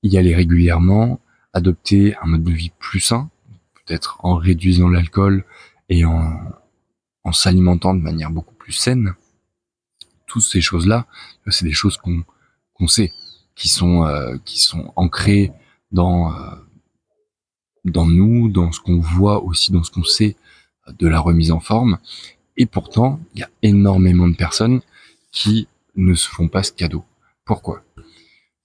y 0.03 0.19
aller 0.19 0.35
régulièrement, 0.35 1.19
adopter 1.55 2.15
un 2.23 2.27
mode 2.27 2.45
de 2.45 2.53
vie 2.53 2.73
plus 2.79 3.01
sain, 3.01 3.31
peut-être 3.75 4.19
en 4.23 4.37
réduisant 4.37 4.89
l'alcool 4.89 5.45
et 5.89 6.05
en, 6.05 6.41
en 7.23 7.33
s'alimentant 7.33 7.95
de 7.95 8.01
manière 8.01 8.31
beaucoup 8.31 8.55
plus 8.55 8.73
saine. 8.73 9.15
Toutes 10.35 10.43
ces 10.43 10.61
choses-là, 10.61 11.07
c'est 11.47 11.65
des 11.65 11.71
choses 11.71 11.97
qu'on 11.97 12.89
sait, 12.89 13.13
qui 13.55 13.69
sont 13.69 14.05
euh, 14.05 14.37
qui 14.45 14.59
sont 14.59 14.93
ancrées 14.97 15.53
dans 15.93 16.35
euh, 16.35 16.57
dans 17.85 18.05
nous, 18.05 18.49
dans 18.49 18.73
ce 18.73 18.81
qu'on 18.81 18.99
voit 18.99 19.45
aussi, 19.45 19.71
dans 19.71 19.85
ce 19.85 19.93
qu'on 19.93 20.03
sait 20.03 20.35
de 20.99 21.07
la 21.07 21.21
remise 21.21 21.53
en 21.53 21.61
forme. 21.61 21.99
Et 22.57 22.67
pourtant, 22.67 23.21
il 23.35 23.43
y 23.43 23.43
a 23.45 23.51
énormément 23.63 24.27
de 24.27 24.35
personnes 24.35 24.81
qui 25.31 25.69
ne 25.95 26.15
se 26.15 26.29
font 26.29 26.49
pas 26.49 26.65
ce 26.65 26.73
cadeau. 26.73 27.05
Pourquoi? 27.45 27.85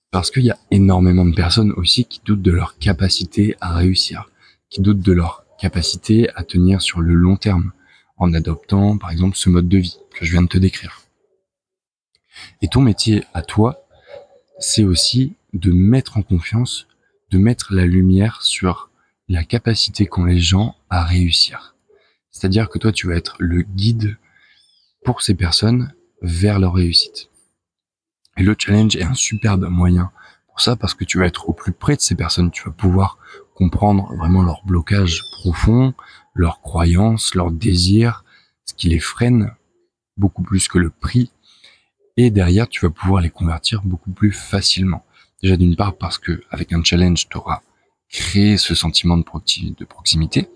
Parce 0.09 0.31
qu'il 0.31 0.45
y 0.45 0.49
a 0.49 0.57
énormément 0.71 1.23
de 1.23 1.35
personnes 1.35 1.71
aussi 1.73 2.05
qui 2.05 2.19
doutent 2.25 2.41
de 2.41 2.51
leur 2.51 2.79
capacité 2.79 3.55
à 3.61 3.75
réussir, 3.75 4.27
qui 4.71 4.81
doutent 4.81 5.01
de 5.01 5.13
leur 5.13 5.45
capacité 5.59 6.31
à 6.33 6.43
tenir 6.43 6.81
sur 6.81 6.99
le 6.99 7.13
long 7.13 7.35
terme, 7.35 7.73
en 8.17 8.33
adoptant 8.33 8.97
par 8.97 9.11
exemple 9.11 9.37
ce 9.37 9.51
mode 9.51 9.69
de 9.69 9.77
vie 9.77 9.99
que 10.15 10.25
je 10.25 10.31
viens 10.31 10.41
de 10.41 10.47
te 10.47 10.57
décrire. 10.57 10.98
Et 12.61 12.67
ton 12.67 12.81
métier 12.81 13.23
à 13.33 13.41
toi, 13.41 13.85
c'est 14.59 14.83
aussi 14.83 15.35
de 15.53 15.71
mettre 15.71 16.17
en 16.17 16.21
confiance, 16.21 16.87
de 17.31 17.37
mettre 17.37 17.73
la 17.73 17.85
lumière 17.85 18.41
sur 18.41 18.89
la 19.27 19.43
capacité 19.43 20.05
qu'ont 20.05 20.25
les 20.25 20.39
gens 20.39 20.75
à 20.89 21.03
réussir. 21.03 21.75
C'est-à-dire 22.31 22.69
que 22.69 22.79
toi, 22.79 22.91
tu 22.91 23.07
vas 23.07 23.15
être 23.15 23.35
le 23.39 23.61
guide 23.61 24.17
pour 25.03 25.21
ces 25.21 25.35
personnes 25.35 25.93
vers 26.21 26.59
leur 26.59 26.73
réussite. 26.73 27.29
Et 28.37 28.43
le 28.43 28.55
challenge 28.57 28.95
est 28.95 29.03
un 29.03 29.13
superbe 29.13 29.67
moyen 29.69 30.11
pour 30.47 30.61
ça 30.61 30.75
parce 30.75 30.93
que 30.93 31.03
tu 31.03 31.17
vas 31.17 31.25
être 31.25 31.49
au 31.49 31.53
plus 31.53 31.71
près 31.71 31.95
de 31.95 32.01
ces 32.01 32.15
personnes, 32.15 32.51
tu 32.51 32.63
vas 32.63 32.71
pouvoir 32.71 33.17
comprendre 33.55 34.13
vraiment 34.15 34.41
leur 34.41 34.63
blocage 34.65 35.23
profond, 35.41 35.93
leurs 36.33 36.61
croyances, 36.61 37.35
leurs 37.35 37.51
désirs, 37.51 38.23
ce 38.65 38.73
qui 38.73 38.87
les 38.89 38.99
freine 38.99 39.51
beaucoup 40.15 40.43
plus 40.43 40.67
que 40.67 40.77
le 40.77 40.89
prix. 40.89 41.31
Et 42.21 42.31
derrière, 42.31 42.67
tu 42.67 42.81
vas 42.81 42.89
pouvoir 42.89 43.21
les 43.21 43.29
convertir 43.29 43.81
beaucoup 43.81 44.11
plus 44.11 44.33
facilement. 44.33 45.05
Déjà 45.41 45.55
d'une 45.55 45.77
part 45.77 45.95
parce 45.95 46.17
que 46.17 46.43
avec 46.51 46.73
un 46.73 46.83
challenge, 46.83 47.29
tu 47.29 47.37
auras 47.37 47.61
créé 48.09 48.57
ce 48.57 48.75
sentiment 48.75 49.17
de, 49.17 49.23
proximité. 49.85 50.49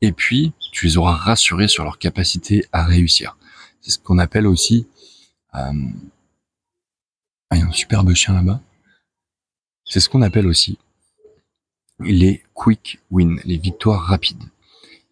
Et 0.00 0.12
puis, 0.12 0.54
tu 0.72 0.86
les 0.86 0.96
auras 0.96 1.12
rassurés 1.12 1.68
sur 1.68 1.84
leur 1.84 1.98
capacité 1.98 2.64
à 2.72 2.86
réussir. 2.86 3.36
C'est 3.82 3.90
ce 3.90 3.98
qu'on 3.98 4.16
appelle 4.16 4.46
aussi 4.46 4.86
ah, 5.52 5.70
il 7.52 7.58
y 7.58 7.60
a 7.60 7.66
un 7.66 7.72
superbe 7.72 8.14
chien 8.14 8.32
là-bas. 8.32 8.62
C'est 9.84 10.00
ce 10.00 10.08
qu'on 10.08 10.22
appelle 10.22 10.46
aussi 10.46 10.78
les 12.00 12.42
quick 12.54 13.00
wins, 13.10 13.38
les 13.44 13.58
victoires 13.58 14.00
rapides. 14.00 14.44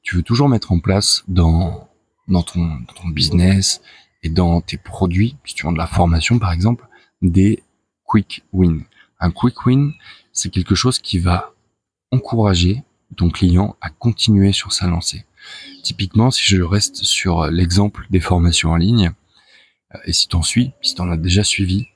Tu 0.02 0.16
veux 0.16 0.22
toujours 0.22 0.48
mettre 0.48 0.72
en 0.72 0.80
place 0.80 1.24
dans, 1.28 1.90
dans 2.26 2.42
ton 2.42 3.08
business 3.08 3.82
et 4.24 4.30
dans 4.30 4.60
tes 4.60 4.78
produits, 4.78 5.36
si 5.44 5.54
tu 5.54 5.64
vends 5.64 5.72
de 5.72 5.78
la 5.78 5.86
formation 5.86 6.38
par 6.40 6.50
exemple, 6.50 6.88
des 7.22 7.62
quick 8.04 8.42
wins. 8.52 8.82
Un 9.20 9.30
quick 9.30 9.64
win, 9.66 9.92
c'est 10.32 10.50
quelque 10.50 10.74
chose 10.74 10.98
qui 10.98 11.18
va 11.18 11.54
encourager 12.10 12.82
ton 13.16 13.30
client 13.30 13.76
à 13.80 13.90
continuer 13.90 14.52
sur 14.52 14.72
sa 14.72 14.88
lancée. 14.88 15.24
Typiquement, 15.82 16.30
si 16.30 16.42
je 16.42 16.62
reste 16.62 17.04
sur 17.04 17.46
l'exemple 17.46 18.06
des 18.10 18.20
formations 18.20 18.72
en 18.72 18.76
ligne, 18.76 19.12
euh, 19.94 19.98
et 20.06 20.12
si 20.12 20.26
t'en 20.26 20.42
suis, 20.42 20.72
si 20.82 20.94
t'en 20.94 21.10
as 21.10 21.16
déjà 21.16 21.44
suivi, 21.44 21.86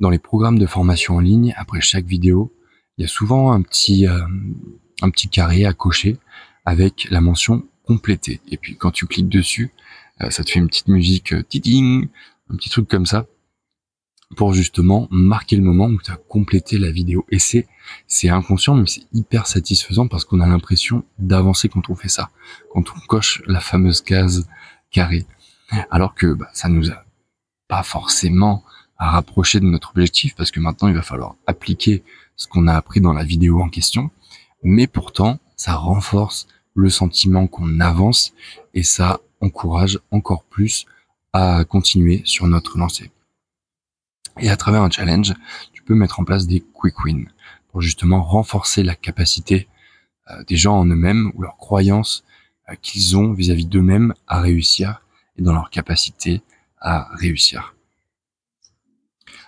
dans 0.00 0.10
les 0.10 0.18
programmes 0.18 0.58
de 0.58 0.66
formation 0.66 1.16
en 1.16 1.20
ligne, 1.20 1.54
après 1.56 1.80
chaque 1.80 2.06
vidéo, 2.06 2.52
il 2.98 3.02
y 3.02 3.04
a 3.04 3.08
souvent 3.08 3.52
un 3.52 3.62
petit, 3.62 4.06
euh, 4.06 4.20
un 5.02 5.10
petit 5.10 5.28
carré 5.28 5.64
à 5.64 5.72
cocher 5.72 6.18
avec 6.64 7.06
la 7.10 7.20
mention 7.20 7.66
complétée. 7.84 8.40
Et 8.48 8.56
puis 8.56 8.76
quand 8.76 8.90
tu 8.90 9.06
cliques 9.06 9.28
dessus, 9.28 9.72
ça 10.28 10.44
te 10.44 10.50
fait 10.50 10.58
une 10.58 10.68
petite 10.68 10.88
musique 10.88 11.32
euh, 11.32 11.42
un 11.42 12.56
petit 12.56 12.68
truc 12.68 12.88
comme 12.88 13.06
ça, 13.06 13.26
pour 14.36 14.54
justement 14.54 15.08
marquer 15.10 15.56
le 15.56 15.62
moment 15.62 15.86
où 15.86 16.00
tu 16.00 16.10
as 16.10 16.16
complété 16.16 16.78
la 16.78 16.90
vidéo. 16.90 17.26
Et 17.30 17.38
c'est, 17.38 17.66
c'est 18.06 18.28
inconscient, 18.28 18.74
mais 18.74 18.86
c'est 18.86 19.06
hyper 19.12 19.46
satisfaisant 19.46 20.08
parce 20.08 20.24
qu'on 20.24 20.40
a 20.40 20.46
l'impression 20.46 21.04
d'avancer 21.18 21.68
quand 21.68 21.90
on 21.90 21.94
fait 21.94 22.08
ça, 22.08 22.30
quand 22.72 22.84
on 22.94 23.00
coche 23.06 23.42
la 23.46 23.60
fameuse 23.60 24.00
case 24.00 24.46
carrée. 24.90 25.26
Alors 25.90 26.14
que 26.14 26.32
bah, 26.32 26.48
ça 26.52 26.68
nous 26.68 26.90
a 26.90 27.04
pas 27.68 27.82
forcément 27.82 28.64
à 28.98 29.10
rapprocher 29.10 29.60
de 29.60 29.64
notre 29.64 29.90
objectif 29.90 30.34
parce 30.34 30.50
que 30.50 30.60
maintenant 30.60 30.88
il 30.88 30.94
va 30.94 31.02
falloir 31.02 31.36
appliquer 31.46 32.02
ce 32.36 32.46
qu'on 32.48 32.66
a 32.66 32.74
appris 32.74 33.00
dans 33.00 33.12
la 33.12 33.24
vidéo 33.24 33.60
en 33.60 33.68
question. 33.68 34.10
Mais 34.62 34.86
pourtant, 34.86 35.38
ça 35.56 35.74
renforce 35.74 36.46
le 36.74 36.90
sentiment 36.90 37.46
qu'on 37.46 37.80
avance 37.80 38.32
et 38.74 38.82
ça 38.82 39.20
encourage 39.40 39.98
encore 40.10 40.44
plus 40.44 40.86
à 41.32 41.64
continuer 41.64 42.22
sur 42.24 42.46
notre 42.46 42.78
lancée. 42.78 43.10
Et 44.38 44.50
à 44.50 44.56
travers 44.56 44.82
un 44.82 44.90
challenge, 44.90 45.34
tu 45.72 45.82
peux 45.82 45.94
mettre 45.94 46.20
en 46.20 46.24
place 46.24 46.46
des 46.46 46.60
quick 46.60 47.04
wins 47.04 47.28
pour 47.70 47.80
justement 47.80 48.22
renforcer 48.22 48.82
la 48.82 48.94
capacité 48.94 49.68
euh, 50.30 50.42
des 50.44 50.56
gens 50.56 50.76
en 50.76 50.86
eux-mêmes 50.86 51.32
ou 51.34 51.42
leur 51.42 51.56
croyance 51.56 52.24
euh, 52.68 52.74
qu'ils 52.80 53.16
ont 53.16 53.32
vis-à-vis 53.32 53.66
d'eux-mêmes 53.66 54.14
à 54.26 54.40
réussir 54.40 55.02
et 55.36 55.42
dans 55.42 55.52
leur 55.52 55.70
capacité 55.70 56.42
à 56.80 57.08
réussir. 57.14 57.74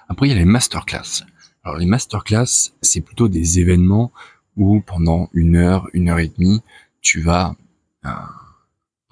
Après, 0.08 0.28
il 0.28 0.30
y 0.30 0.34
a 0.34 0.38
les 0.38 0.44
masterclass. 0.44 1.24
Alors 1.64 1.78
les 1.78 1.86
masterclass, 1.86 2.72
c'est 2.82 3.00
plutôt 3.00 3.28
des 3.28 3.60
événements 3.60 4.12
où 4.56 4.80
pendant 4.80 5.30
une 5.32 5.56
heure, 5.56 5.88
une 5.92 6.10
heure 6.10 6.18
et 6.18 6.28
demie, 6.28 6.60
tu 7.00 7.20
vas 7.20 7.54
euh, 8.04 8.10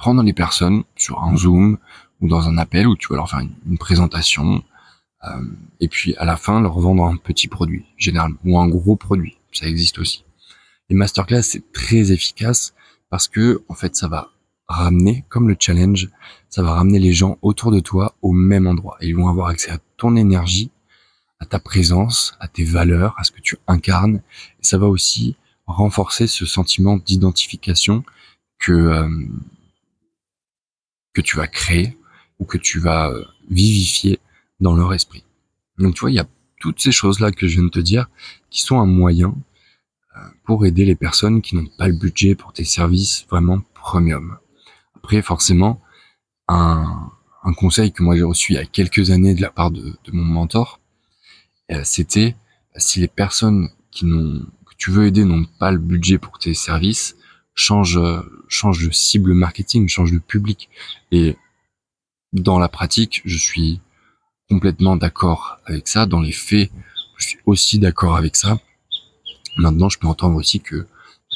prendre 0.01 0.23
les 0.23 0.33
personnes 0.33 0.83
sur 0.97 1.23
un 1.23 1.37
Zoom 1.37 1.77
ou 2.21 2.29
dans 2.29 2.49
un 2.49 2.57
appel 2.57 2.87
où 2.89 2.97
tu 2.97 3.09
vas 3.09 3.17
leur 3.17 3.29
faire 3.29 3.41
une, 3.41 3.79
présentation 3.79 4.65
euh, 5.25 5.45
et 5.79 5.89
puis 5.89 6.17
à 6.17 6.25
la 6.25 6.37
fin 6.37 6.61
leur 6.63 6.79
vendre 6.81 7.05
un 7.05 7.17
petit 7.17 7.49
produit, 7.49 7.85
généralement, 7.99 8.39
ou 8.45 8.59
un 8.59 8.69
gros 8.69 8.97
produit. 8.97 9.37
Ça 9.53 9.67
existe 9.67 9.99
aussi. 9.99 10.25
Les 10.89 10.97
masterclass, 10.97 11.43
c'est 11.43 11.73
très 11.73 12.13
efficace 12.13 12.75
parce 13.11 13.29
que 13.29 13.63
en 13.69 13.75
fait, 13.75 13.95
ça 13.95 14.09
va 14.09 14.31
ramener, 14.67 15.25
comme 15.29 15.49
le 15.49 15.57
challenge, 15.59 16.09
ça 16.49 16.63
va 16.63 16.73
ramener 16.73 16.99
les 16.99 17.13
gens 17.13 17.37
autour 17.43 17.71
de 17.71 17.81
toi 17.81 18.17
au 18.23 18.33
même 18.33 18.67
endroit. 18.67 18.97
Et 19.01 19.09
ils 19.09 19.17
vont 19.17 19.29
avoir 19.29 19.49
accès 19.49 19.71
à 19.71 19.79
ton 19.99 20.17
énergie 20.17 20.71
à 21.41 21.47
ta 21.47 21.59
présence, 21.59 22.35
à 22.39 22.49
tes 22.49 22.65
valeurs, 22.65 23.15
à 23.19 23.25
ce 23.25 23.33
que 23.33 23.41
tu 23.41 23.57
incarnes. 23.67 24.23
Et 24.61 24.65
ça 24.65 24.79
va 24.79 24.87
aussi 24.87 25.37
renforcer 25.67 26.27
ce 26.27 26.47
sentiment 26.47 26.99
d'identification 26.99 28.05
que 28.59 28.73
euh, 28.73 29.09
que 31.13 31.21
tu 31.21 31.37
vas 31.37 31.47
créer 31.47 31.97
ou 32.39 32.45
que 32.45 32.59
tu 32.59 32.79
vas 32.79 33.11
euh, 33.11 33.25
vivifier 33.49 34.19
dans 34.61 34.75
leur 34.75 34.93
esprit. 34.95 35.25
Donc 35.79 35.95
tu 35.95 36.01
vois, 36.01 36.11
il 36.11 36.15
y 36.15 36.21
a 36.21 36.29
toutes 36.59 36.81
ces 36.81 36.93
choses-là 36.93 37.33
que 37.33 37.49
je 37.49 37.55
viens 37.55 37.65
de 37.65 37.71
te 37.71 37.81
dire 37.81 38.09
qui 38.51 38.63
sont 38.63 38.81
un 38.81 38.87
moyen 38.87 39.35
euh, 40.17 40.21
pour 40.45 40.67
aider 40.67 40.85
les 40.85 40.95
personnes 40.95 41.43
qui 41.43 41.57
n'ont 41.57 41.69
pas 41.79 41.89
le 41.89 41.95
budget 41.95 42.35
pour 42.35 42.53
tes 42.53 42.65
services 42.65 43.27
vraiment 43.31 43.61
premium. 43.75 44.39
Après, 44.97 45.23
forcément, 45.23 45.81
un, 46.49 47.11
conseil 47.57 47.93
que 47.93 48.03
moi 48.03 48.17
j'ai 48.17 48.23
reçu 48.23 48.53
il 48.53 48.57
y 48.57 48.59
a 48.59 48.65
quelques 48.65 49.11
années 49.11 49.35
de 49.35 49.41
la 49.41 49.51
part 49.51 49.71
de, 49.71 49.97
mon 50.13 50.25
mentor, 50.25 50.81
euh, 51.73 51.81
c'était 51.85 52.37
si 52.77 53.01
les 53.01 53.09
personnes 53.09 53.69
qui 53.91 54.07
que 54.07 54.75
tu 54.79 54.91
veux 54.91 55.07
aider 55.07 55.25
n'ont 55.25 55.45
pas 55.59 55.73
le 55.73 55.79
budget 55.79 56.19
pour 56.19 56.39
tes 56.39 56.55
services, 56.55 57.17
change 57.55 57.99
change 58.51 58.85
de 58.85 58.91
cible 58.91 59.33
marketing, 59.33 59.89
change 59.89 60.13
de 60.13 60.19
public. 60.19 60.69
Et 61.13 61.37
dans 62.33 62.59
la 62.59 62.69
pratique, 62.69 63.23
je 63.25 63.39
suis 63.39 63.81
complètement 64.51 64.97
d'accord 64.97 65.59
avec 65.65 65.89
ça. 65.89 66.05
Dans 66.05 66.21
les 66.21 66.33
faits, 66.33 66.71
je 67.17 67.29
suis 67.29 67.39
aussi 67.47 67.79
d'accord 67.79 68.17
avec 68.17 68.37
ça. 68.37 68.59
Maintenant, 69.57 69.89
je 69.89 69.99
peux 69.99 70.09
entendre 70.09 70.37
aussi 70.37 70.61
que 70.61 70.87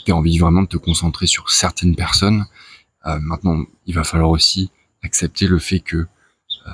tu 0.05 0.13
as 0.13 0.17
envie 0.17 0.39
vraiment 0.39 0.63
de 0.63 0.69
te 0.69 0.77
concentrer 0.77 1.27
sur 1.27 1.51
certaines 1.51 1.95
personnes. 1.95 2.47
Euh, 3.07 3.19
maintenant, 3.21 3.65
il 3.87 3.95
va 3.95 4.05
falloir 4.05 4.31
aussi 4.31 4.71
accepter 5.03 5.47
le 5.47 5.59
fait 5.59 5.81
que 5.81 5.97
euh, 5.97 6.71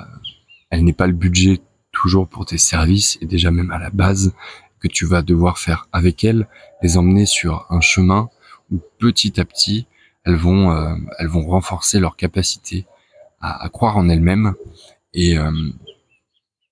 elle 0.69 0.83
n'ait 0.83 0.93
pas 0.93 1.07
le 1.07 1.13
budget 1.13 1.61
toujours 1.91 2.27
pour 2.27 2.45
tes 2.45 2.57
services 2.57 3.17
et 3.21 3.25
déjà 3.25 3.51
même 3.51 3.71
à 3.71 3.77
la 3.77 3.89
base 3.89 4.33
que 4.79 4.87
tu 4.87 5.05
vas 5.05 5.21
devoir 5.21 5.59
faire 5.59 5.87
avec 5.91 6.23
elles, 6.23 6.47
les 6.81 6.97
emmener 6.97 7.25
sur 7.25 7.67
un 7.69 7.81
chemin 7.81 8.29
où 8.71 8.79
petit 8.97 9.39
à 9.39 9.45
petit 9.45 9.85
elles 10.25 10.35
vont 10.35 10.71
euh, 10.71 10.95
elles 11.19 11.27
vont 11.27 11.45
renforcer 11.47 11.99
leur 11.99 12.15
capacité 12.15 12.85
à, 13.41 13.67
croire 13.69 13.97
en 13.97 14.07
elles-mêmes 14.07 14.53
et 15.13 15.37
euh, 15.37 15.51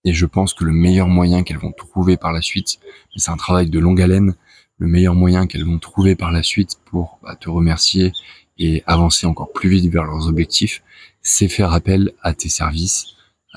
et 0.05 0.13
je 0.13 0.25
pense 0.25 0.53
que 0.53 0.63
le 0.63 0.71
meilleur 0.71 1.07
moyen 1.07 1.43
qu'elles 1.43 1.57
vont 1.57 1.73
trouver 1.73 2.15
par 2.15 2.31
la 2.31 2.41
suite, 2.41 2.79
c'est 3.15 3.31
un 3.31 3.37
travail 3.37 3.69
de 3.69 3.79
longue 3.79 4.01
haleine, 4.01 4.35
le 4.77 4.87
meilleur 4.87 5.13
moyen 5.13 5.45
qu'elles 5.45 5.65
vont 5.65 5.77
trouver 5.77 6.15
par 6.15 6.31
la 6.31 6.41
suite 6.41 6.79
pour 6.85 7.19
bah, 7.21 7.35
te 7.35 7.49
remercier 7.49 8.13
et 8.57 8.83
avancer 8.85 9.27
encore 9.27 9.51
plus 9.51 9.69
vite 9.69 9.91
vers 9.91 10.05
leurs 10.05 10.27
objectifs, 10.27 10.83
c'est 11.21 11.47
faire 11.47 11.73
appel 11.73 12.13
à 12.21 12.33
tes 12.33 12.49
services 12.49 13.07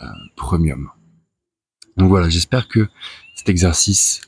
euh, 0.03 0.07
premium. 0.37 0.91
Donc 1.97 2.09
voilà, 2.09 2.29
j'espère 2.29 2.69
que 2.69 2.89
cet 3.37 3.49
exercice 3.49 4.21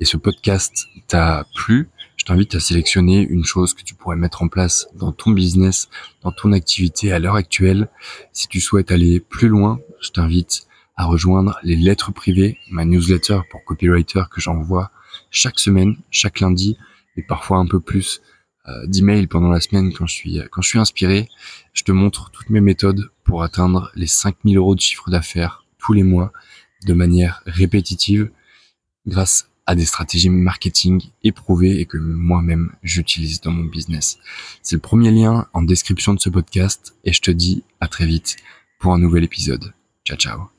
et 0.00 0.04
ce 0.04 0.16
podcast 0.16 0.86
t'a 1.06 1.46
plu, 1.54 1.88
t'invite 2.28 2.54
à 2.56 2.60
sélectionner 2.60 3.26
une 3.26 3.46
chose 3.46 3.72
que 3.72 3.82
tu 3.82 3.94
pourrais 3.94 4.16
mettre 4.16 4.42
en 4.42 4.48
place 4.48 4.86
dans 4.94 5.12
ton 5.12 5.30
business, 5.30 5.88
dans 6.20 6.30
ton 6.30 6.52
activité 6.52 7.10
à 7.10 7.18
l'heure 7.18 7.36
actuelle. 7.36 7.88
Si 8.34 8.48
tu 8.48 8.60
souhaites 8.60 8.90
aller 8.90 9.18
plus 9.18 9.48
loin, 9.48 9.80
je 10.02 10.10
t'invite 10.10 10.66
à 10.94 11.06
rejoindre 11.06 11.58
les 11.62 11.74
lettres 11.74 12.12
privées, 12.12 12.58
ma 12.70 12.84
newsletter 12.84 13.40
pour 13.50 13.64
copywriter 13.64 14.24
que 14.30 14.42
j'envoie 14.42 14.90
chaque 15.30 15.58
semaine, 15.58 15.96
chaque 16.10 16.40
lundi 16.40 16.76
et 17.16 17.22
parfois 17.22 17.56
un 17.56 17.66
peu 17.66 17.80
plus 17.80 18.20
euh, 18.68 18.86
d'emails 18.86 19.26
pendant 19.26 19.48
la 19.48 19.60
semaine 19.60 19.90
quand 19.94 20.06
je 20.06 20.14
suis 20.14 20.38
quand 20.50 20.60
je 20.60 20.68
suis 20.68 20.78
inspiré. 20.78 21.30
Je 21.72 21.82
te 21.82 21.92
montre 21.92 22.30
toutes 22.30 22.50
mes 22.50 22.60
méthodes 22.60 23.10
pour 23.24 23.42
atteindre 23.42 23.90
les 23.94 24.06
5000 24.06 24.54
euros 24.58 24.74
de 24.74 24.80
chiffre 24.80 25.08
d'affaires 25.08 25.64
tous 25.78 25.94
les 25.94 26.02
mois 26.02 26.30
de 26.86 26.92
manière 26.92 27.40
répétitive 27.46 28.30
grâce 29.06 29.48
à 29.68 29.74
des 29.74 29.84
stratégies 29.84 30.30
marketing 30.30 31.10
éprouvées 31.22 31.78
et 31.78 31.84
que 31.84 31.98
moi-même 31.98 32.72
j'utilise 32.82 33.42
dans 33.42 33.52
mon 33.52 33.64
business. 33.64 34.18
C'est 34.62 34.76
le 34.76 34.80
premier 34.80 35.10
lien 35.10 35.46
en 35.52 35.62
description 35.62 36.14
de 36.14 36.20
ce 36.20 36.30
podcast 36.30 36.96
et 37.04 37.12
je 37.12 37.20
te 37.20 37.30
dis 37.30 37.62
à 37.78 37.86
très 37.86 38.06
vite 38.06 38.36
pour 38.80 38.94
un 38.94 38.98
nouvel 38.98 39.24
épisode. 39.24 39.74
Ciao 40.06 40.16
ciao 40.16 40.57